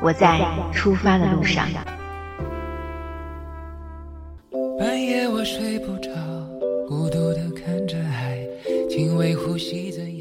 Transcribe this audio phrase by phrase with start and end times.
[0.00, 0.40] 我在
[0.72, 1.66] 出发的路上。
[4.78, 6.10] 半夜我睡不着，
[6.88, 8.38] 孤独的看着海，
[8.88, 10.16] 轻微呼吸怎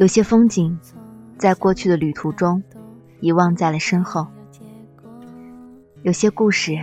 [0.00, 0.78] 有些风景，
[1.36, 2.62] 在过去的旅途中
[3.20, 4.26] 遗忘在了身后；
[6.00, 6.74] 有些故事，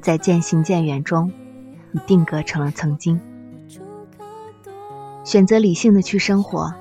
[0.00, 1.32] 在渐行渐远中
[1.90, 3.20] 已定格成了曾经。
[5.24, 6.72] 选择理性的去生活，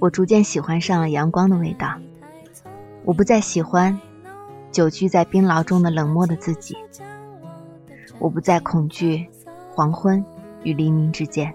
[0.00, 1.94] 我逐渐喜欢上了阳光的味道。
[3.04, 3.96] 我不再喜欢
[4.72, 6.76] 久居在冰牢中的冷漠的自己。
[8.18, 9.28] 我不再恐惧
[9.72, 10.24] 黄昏
[10.64, 11.54] 与黎明之间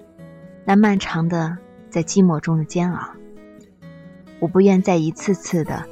[0.64, 1.58] 那漫长的
[1.92, 3.12] 在寂寞中的煎熬。
[4.40, 5.86] 我不愿再一次次的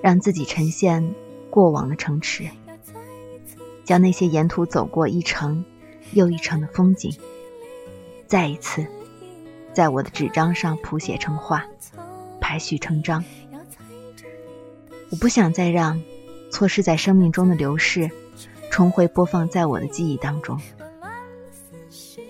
[0.00, 1.14] 让自己呈现
[1.50, 2.48] 过往的城池，
[3.84, 5.62] 将那些沿途走过一程
[6.12, 7.12] 又一程的风景，
[8.26, 8.86] 再一次。
[9.72, 11.64] 在我的纸张上谱写成画，
[12.40, 13.22] 排序成章。
[15.10, 16.02] 我不想再让
[16.50, 18.10] 错失在生命中的流逝，
[18.70, 20.58] 重回播放在我的记忆当中。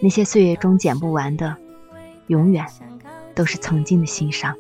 [0.03, 1.57] 那些岁月中剪不完的，
[2.27, 2.67] 永远
[3.41, 4.55] 都是曾经的心伤。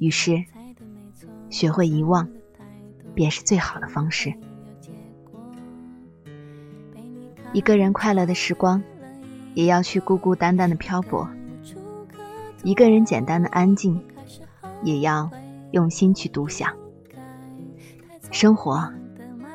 [0.00, 0.44] 于是，
[1.48, 2.28] 学会遗忘，
[3.14, 4.34] 便是最好的方式。
[7.54, 8.82] 一个人快乐的时光，
[9.54, 11.26] 也要去孤孤单单的漂泊。
[12.64, 13.98] 一个人简单的安静，
[14.82, 15.30] 也要
[15.70, 16.76] 用心去独享。
[18.30, 18.92] 生活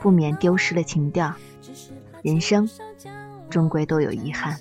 [0.01, 1.31] 不免丢失了情调，
[2.23, 2.67] 人生
[3.51, 4.57] 终归都有遗憾。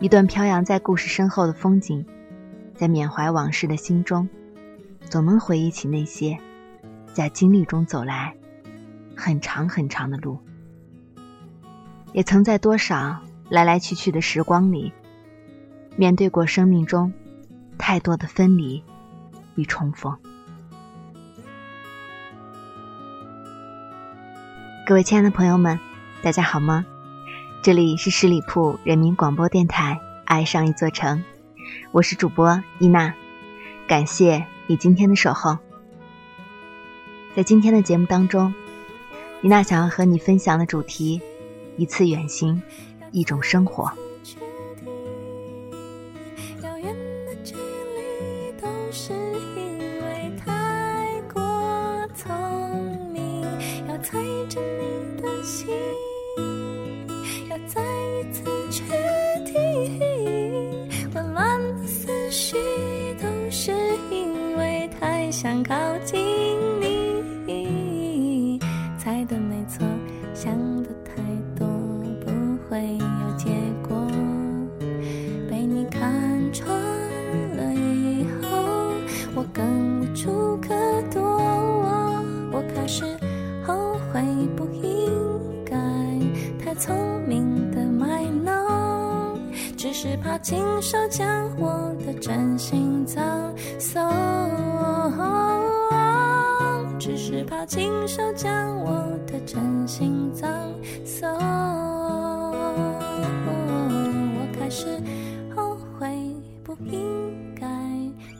[0.00, 2.06] 一段飘扬在故事身后的风景，
[2.74, 4.26] 在缅怀往事的心中，
[5.10, 6.38] 总能回忆起那些
[7.12, 8.34] 在经历中走来
[9.14, 10.38] 很长很长的路，
[12.14, 14.90] 也曾在多少来来去去的时光里。
[15.96, 17.12] 面对过生命中
[17.76, 18.82] 太多的分离
[19.54, 20.16] 与重逢，
[24.86, 25.78] 各位亲爱的朋友们，
[26.22, 26.86] 大家好吗？
[27.62, 31.18] 这里是十里铺人民广播电台《爱上一座城》，
[31.92, 33.12] 我是主播伊娜，
[33.86, 35.58] 感谢你今天的守候。
[37.36, 38.54] 在今天的节目当中，
[39.42, 41.20] 伊娜想要和你分享的主题：
[41.76, 42.62] 一次远行，
[43.12, 43.92] 一种生活。
[65.42, 65.74] 想靠
[66.04, 66.20] 近
[67.46, 68.60] 你，
[68.98, 69.86] 猜的没错，
[70.34, 70.52] 想
[70.82, 71.22] 的太
[71.58, 71.66] 多
[72.20, 72.30] 不
[72.68, 73.48] 会有结
[73.88, 73.96] 果。
[75.48, 76.12] 被你看
[76.52, 76.70] 穿
[77.56, 78.92] 了以后，
[79.34, 80.74] 我更无处可
[81.10, 81.22] 躲。
[81.22, 83.02] 我我开始
[83.64, 84.20] 后悔
[84.54, 85.10] 不应
[85.64, 85.74] 该
[86.62, 86.94] 太聪
[87.26, 89.40] 明的卖弄，
[89.74, 91.26] 只是怕亲手将
[91.58, 92.89] 我的真心
[97.70, 100.50] 亲手将我的真心葬
[101.04, 101.32] 送，
[104.34, 105.00] 我开始
[105.54, 106.34] 后悔
[106.64, 107.68] 不应该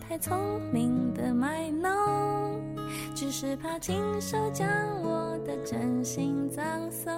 [0.01, 2.61] 太聪明的卖弄，
[3.15, 4.67] 只是怕亲手将
[5.01, 7.13] 我的真心葬送。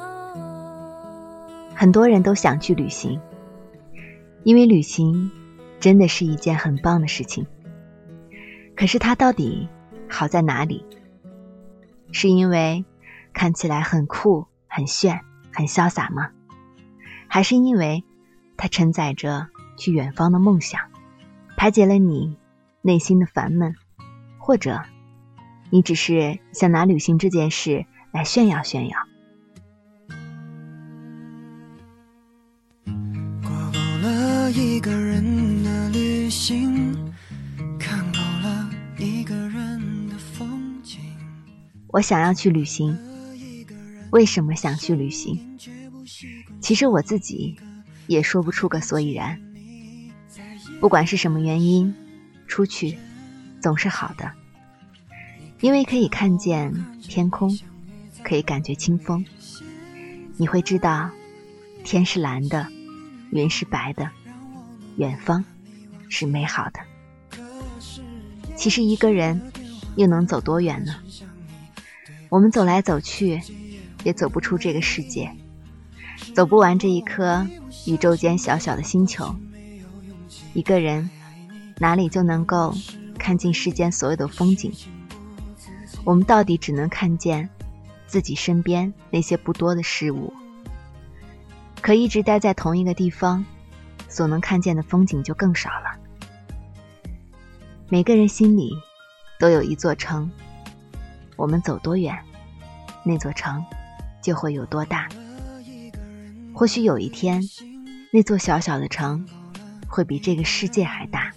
[1.74, 3.18] 很多人都想去旅行，
[4.44, 5.30] 因为旅行
[5.80, 7.46] 真的是一件很棒的事情。
[8.76, 9.66] 可是它到底
[10.10, 10.84] 好在哪里？
[12.12, 12.84] 是因为
[13.32, 15.20] 看起来很酷、很炫、
[15.52, 16.30] 很潇洒吗？
[17.26, 18.04] 还是因为
[18.56, 20.80] 它承载着去远方的梦想，
[21.56, 22.36] 排解了你
[22.82, 23.74] 内心的烦闷？
[24.38, 24.82] 或者，
[25.70, 28.98] 你只是想拿旅行这件事来炫耀炫耀？
[41.92, 42.98] 我想要去旅行，
[44.10, 45.58] 为什么想去旅行？
[46.60, 47.56] 其实我自己
[48.06, 49.38] 也说不出个所以然。
[50.80, 51.94] 不管是什么原因，
[52.48, 52.98] 出去。
[53.60, 54.32] 总是好的，
[55.60, 57.56] 因为可以看见天空，
[58.24, 59.24] 可以感觉清风。
[60.36, 61.08] 你会知道，
[61.84, 62.66] 天是蓝的，
[63.30, 64.10] 云是白的，
[64.96, 65.44] 远方
[66.08, 66.80] 是美好的。
[68.56, 69.40] 其实一个人
[69.94, 70.96] 又能走多远呢？
[72.32, 73.42] 我们走来走去，
[74.04, 75.30] 也走不出这个世界，
[76.34, 77.46] 走不完这一颗
[77.86, 79.36] 宇宙间小小的星球。
[80.54, 81.10] 一个人
[81.76, 82.74] 哪里就能够？
[83.18, 84.72] 看尽世间所有的风景，
[86.04, 87.48] 我们到底只能看见
[88.06, 90.32] 自己身边那些不多的事物。
[91.82, 93.44] 可一直待在同一个地方，
[94.08, 96.00] 所能看见的风景就更少了。
[97.90, 98.72] 每个人心里
[99.38, 100.28] 都有一座城，
[101.42, 102.16] 我们走多远，
[103.02, 103.64] 那座城
[104.22, 105.08] 就会有多大。
[106.54, 107.42] 或许有一天，
[108.12, 109.26] 那座小小的城
[109.88, 111.32] 会比这个世界还大。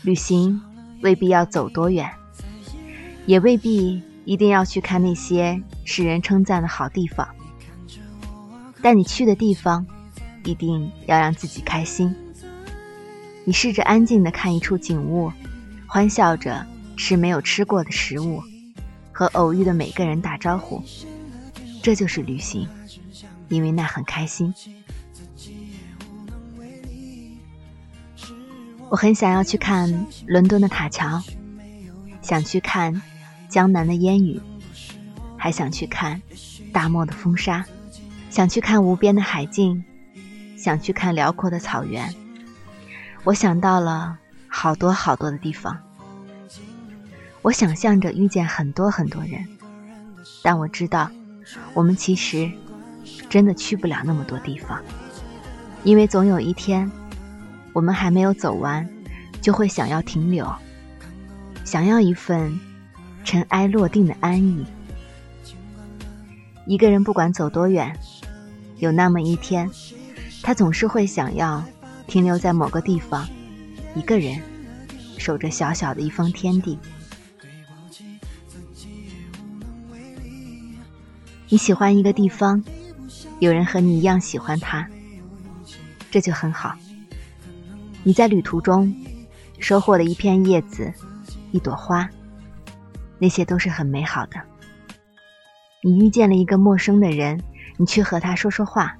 [0.00, 0.58] 旅行
[1.02, 2.10] 未必要走多远，
[3.26, 7.28] 也未必一定要去看那些世人称赞的好地方。
[8.80, 9.86] 但你去的地方，
[10.44, 12.16] 一定要让自己开心。
[13.44, 15.32] 你试着安静的看一处景物，
[15.86, 16.64] 欢笑着
[16.96, 18.40] 吃没有吃过的食物，
[19.10, 20.82] 和偶遇的每个人打招呼，
[21.82, 22.68] 这就是旅行，
[23.48, 24.54] 因为那很开心。
[28.88, 31.20] 我很想要去看伦敦的塔桥，
[32.20, 33.02] 想去看
[33.48, 34.40] 江南的烟雨，
[35.36, 36.22] 还想去看
[36.72, 37.64] 大漠的风沙，
[38.30, 39.82] 想去看无边的海境，
[40.56, 42.14] 想去看辽阔的草原。
[43.24, 45.78] 我想到了好多好多的地方，
[47.42, 49.46] 我想象着遇见很多很多人，
[50.42, 51.10] 但我知道，
[51.74, 52.50] 我们其实
[53.28, 54.82] 真的去不了那么多地方，
[55.84, 56.90] 因为总有一天。
[57.74, 58.86] 我们还没有走完，
[59.40, 60.46] 就会想要停留，
[61.64, 62.60] 想要一份
[63.24, 64.62] 尘埃落定的安逸。
[66.66, 67.98] 一个人不管走多远，
[68.76, 69.70] 有那么一天，
[70.42, 71.64] 他总是会想要
[72.06, 73.26] 停留在某个地方，
[73.94, 74.40] 一个人
[75.18, 76.78] 守着小小的一方天地。
[81.48, 82.62] 你喜欢一个地方，
[83.38, 84.86] 有人和你一样喜欢它，
[86.10, 86.74] 这就很好。
[88.02, 88.94] 你在旅途中
[89.58, 90.92] 收获了一片叶子，
[91.50, 92.08] 一朵花，
[93.18, 94.40] 那些都是很美好的。
[95.82, 97.40] 你遇见了一个陌生的人，
[97.76, 98.96] 你去和他说说话，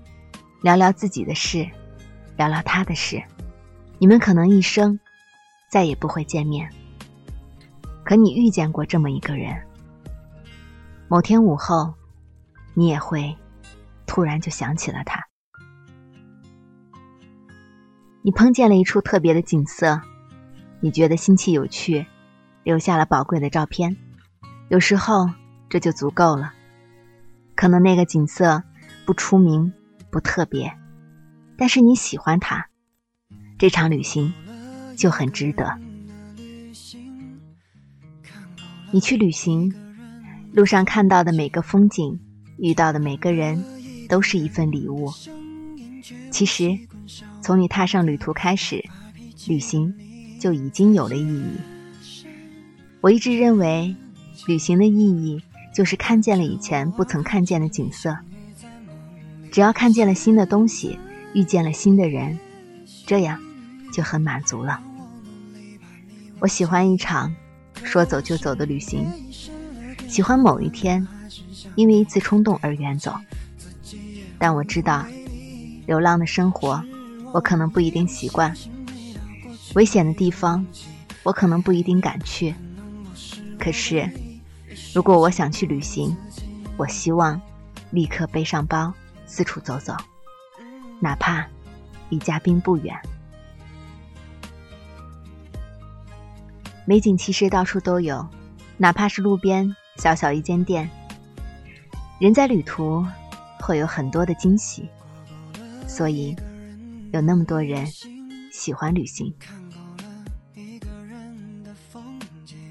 [0.62, 1.66] 聊聊自己的事，
[2.36, 3.22] 聊聊他的事。
[3.98, 4.98] 你们可能一生
[5.70, 6.68] 再也不会见面，
[8.04, 9.54] 可你遇见过这么一个人。
[11.08, 11.94] 某天午后，
[12.74, 13.36] 你也会
[14.06, 15.20] 突然就想起了他。
[18.22, 20.00] 你碰见了一处特别的景色，
[20.80, 22.06] 你觉得新奇有趣，
[22.62, 23.96] 留下了宝贵的照片。
[24.68, 25.28] 有时候
[25.68, 26.52] 这就足够了。
[27.54, 28.62] 可能那个景色
[29.04, 29.72] 不出名、
[30.10, 30.72] 不特别，
[31.56, 32.66] 但是你喜欢它，
[33.58, 34.32] 这场旅行
[34.96, 35.78] 就很值得。
[38.90, 39.74] 你去旅行，
[40.52, 42.20] 路上看到的每个风景，
[42.58, 43.64] 遇到的每个人，
[44.08, 45.10] 都是一份礼物。
[46.30, 46.78] 其实。
[47.42, 48.82] 从你踏上旅途开始，
[49.48, 49.92] 旅行
[50.38, 51.56] 就已经有了意义。
[53.00, 53.94] 我一直认为，
[54.46, 55.42] 旅行的意义
[55.74, 58.16] 就是看见了以前不曾看见的景色。
[59.50, 60.96] 只要看见了新的东西，
[61.34, 62.38] 遇见了新的人，
[63.06, 63.40] 这样
[63.92, 64.80] 就很满足了。
[66.40, 67.34] 我喜欢一场
[67.84, 69.06] 说走就走的旅行，
[70.08, 71.06] 喜欢某一天
[71.74, 73.14] 因为一次冲动而远走。
[74.38, 75.06] 但我知道，
[75.86, 76.82] 流浪的生活。
[77.32, 78.54] 我可能不一定习惯
[79.74, 80.66] 危险的地方，
[81.22, 82.54] 我可能不一定敢去。
[83.58, 84.06] 可是，
[84.94, 86.14] 如果我想去旅行，
[86.76, 87.40] 我希望
[87.90, 88.92] 立刻背上包
[89.24, 89.96] 四处走走，
[91.02, 91.44] 哪怕
[92.10, 92.96] 离嘉宾不远。
[96.84, 98.24] 美景其实到处都有，
[98.76, 100.88] 哪怕是路边小小一间店。
[102.20, 103.04] 人在旅途，
[103.58, 104.88] 会有很多的惊喜，
[105.88, 106.36] 所以
[107.12, 107.84] 有那么多人
[108.52, 109.34] 喜欢旅行。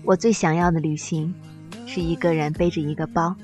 [0.05, 1.35] 我最想要的旅行，
[1.85, 3.35] 是一个人背着一个包，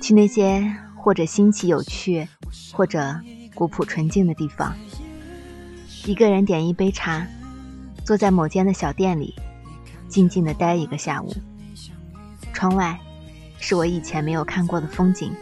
[0.00, 2.28] 去那些或者新奇有趣，
[2.72, 3.20] 或者
[3.54, 4.74] 古朴纯净的地方。
[6.04, 7.26] 一个人点一杯茶，
[8.04, 9.34] 坐在某间的小店里，
[10.08, 11.34] 静静的待一个下午。
[12.52, 12.98] 窗外
[13.58, 15.32] 是我以前没有看过的风景，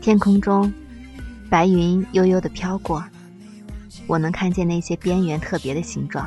[0.00, 0.72] 天空中
[1.50, 3.04] 白云悠悠的飘过，
[4.06, 6.26] 我能看见那些边缘特别的形状。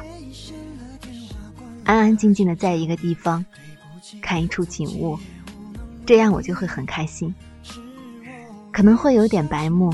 [1.84, 3.44] 安安静静的在一个地方
[4.22, 5.17] 看一处景物，
[6.05, 7.34] 这样我就会很开心。
[8.72, 9.94] 可能会有点白目，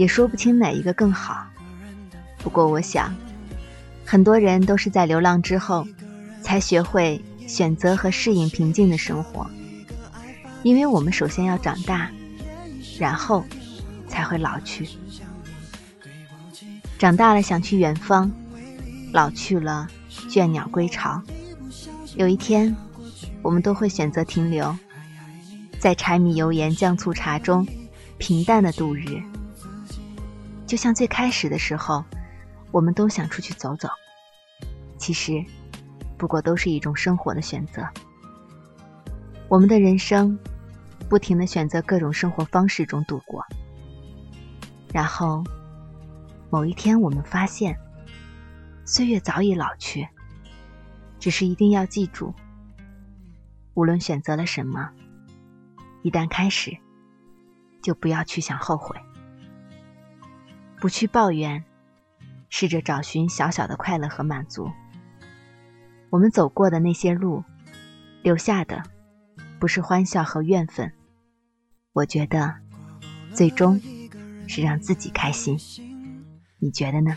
[0.00, 1.46] 也说不清哪一个更好。
[2.38, 3.14] 不过，我想，
[4.02, 5.86] 很多人都是在流浪之后，
[6.40, 9.46] 才学会选择和适应平静的生活。
[10.62, 12.10] 因为我们首先要长大，
[12.98, 13.44] 然后
[14.08, 14.88] 才会老去。
[16.98, 18.32] 长大了想去远方，
[19.12, 19.86] 老去了
[20.30, 21.22] 倦鸟归巢。
[22.16, 22.74] 有一天，
[23.42, 24.74] 我们都会选择停留。
[25.78, 27.68] 在柴米油盐酱醋茶中，
[28.16, 29.22] 平淡的度日。
[30.70, 32.04] 就像最开始的时候，
[32.70, 33.88] 我们都想出去走走。
[34.98, 35.44] 其实，
[36.16, 37.84] 不过都是一种生活的选择。
[39.48, 40.38] 我们的人生，
[41.08, 43.44] 不停的选择各种生活方式中度过。
[44.94, 45.42] 然后，
[46.50, 47.76] 某一天我们发现，
[48.84, 50.06] 岁月早已老去。
[51.18, 52.32] 只是一定要记住，
[53.74, 54.88] 无论选择了什么。
[56.02, 56.78] 一旦开始，
[57.82, 58.96] 就不要去想后悔，
[60.80, 61.62] 不去抱怨，
[62.48, 64.66] 试着找寻小小的快乐和满足。
[66.08, 67.44] 我们走过的那些路，
[68.22, 68.82] 留下的
[69.58, 70.90] 不是欢笑和怨愤，
[71.92, 72.54] 我觉得
[73.34, 73.80] 最终
[74.48, 75.58] 是让自己开心。
[76.58, 77.16] 你觉得呢？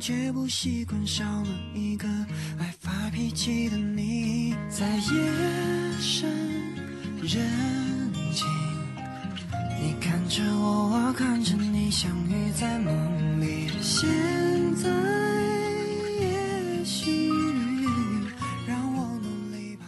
[0.00, 2.06] 却不习惯少了一个
[3.14, 5.12] 脾气的你，在夜
[6.00, 6.28] 深
[7.22, 7.40] 人
[8.32, 8.44] 静，
[9.80, 13.68] 你看着我，我看着你，相遇在梦里。
[13.80, 14.10] 现
[14.74, 14.90] 在
[16.20, 17.30] 也许
[18.66, 19.86] 让我努力吧。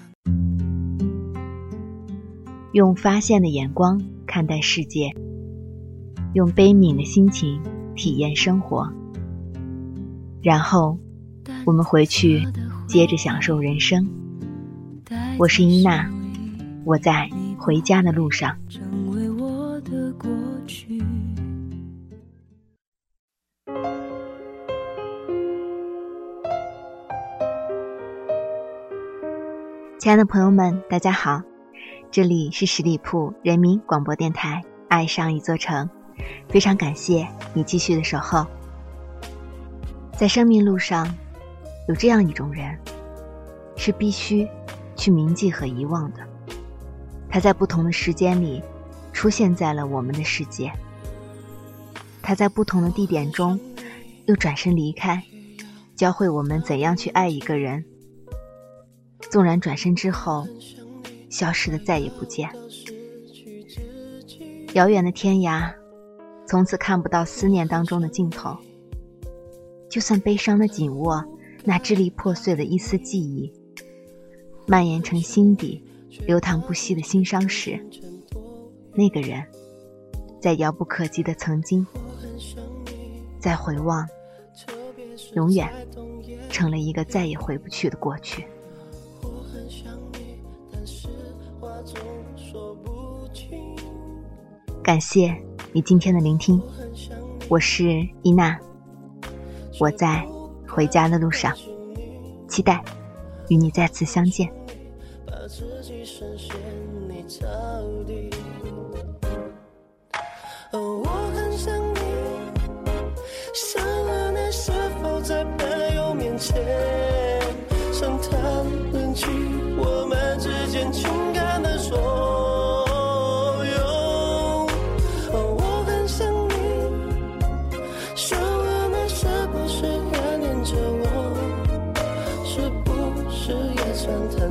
[2.70, 5.10] 用发现的眼光看待世界，
[6.34, 7.60] 用悲悯的心情
[7.96, 8.88] 体验生活。
[10.40, 10.96] 然后，
[11.66, 12.46] 我们回去
[12.86, 14.08] 接着享受人生。
[15.36, 16.08] 我是伊娜，
[16.84, 18.56] 我在回家的路上。
[29.98, 31.42] 亲爱的朋友们，大家好，
[32.12, 35.84] 这里是十里铺人民广播电台《爱上一座城》，
[36.48, 38.46] 非常感谢你继续的守候。
[40.16, 41.12] 在生命路上，
[41.88, 42.76] 有这样一种人，
[43.76, 44.48] 是必须
[44.96, 46.20] 去铭记和遗忘的。
[47.28, 48.62] 他在不同的时间里
[49.12, 50.72] 出现在了我们的世界，
[52.22, 53.58] 他在不同的地点中
[54.24, 55.22] 又转身离开，
[55.94, 57.84] 教会我们怎样去爱一个人。
[59.30, 60.46] 纵然转身之后
[61.28, 62.48] 消失的再也不见，
[64.74, 65.72] 遥远的天涯，
[66.46, 68.56] 从此看不到思念当中的尽头。
[69.90, 71.24] 就算悲伤的紧握
[71.68, 73.52] 那支离破碎的一丝记忆，
[74.68, 75.82] 蔓延成心底
[76.24, 77.84] 流淌不息的心伤时，
[78.94, 79.44] 那个人，
[80.40, 81.84] 在遥不可及的曾经，
[83.40, 84.06] 在回望，
[85.34, 85.68] 永远
[86.48, 88.46] 成了一个再也回不去的过去。
[94.84, 95.36] 感谢
[95.72, 96.62] 你今天的聆听，
[97.48, 98.56] 我是伊娜。
[99.80, 100.24] 我在
[100.76, 101.56] 回家的路上，
[102.48, 102.84] 期待
[103.48, 104.46] 与你再次相见。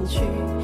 [0.08, 0.55] 去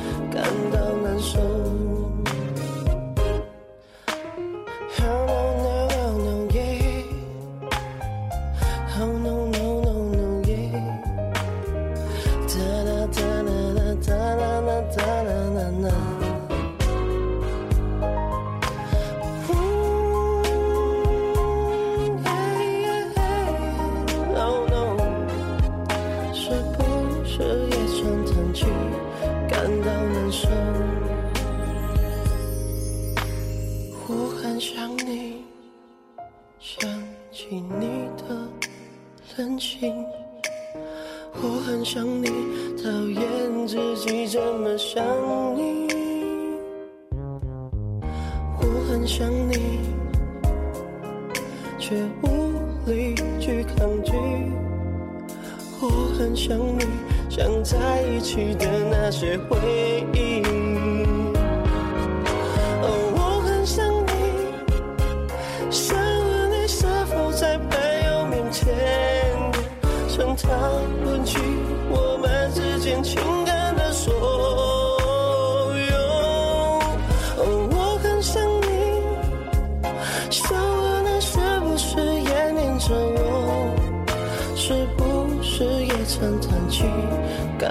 [56.44, 56.84] 想你，
[57.30, 59.60] 想在一起的那些回
[60.12, 60.42] 忆。
[62.82, 64.10] 哦，我很想你，
[65.70, 68.74] 想问你是否在朋友面前
[70.10, 70.50] 想讨
[71.04, 71.38] 论起
[71.92, 73.22] 我们之间情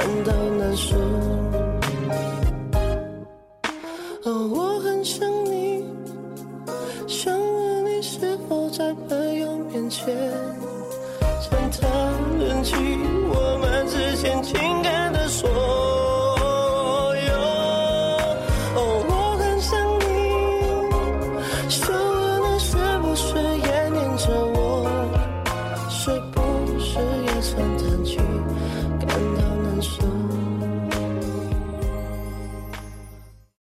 [0.01, 0.97] 感到难受。
[4.25, 5.85] 哦，我很想你，
[7.07, 10.17] 想问你是否在朋友面前